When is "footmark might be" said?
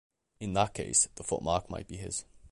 1.23-1.95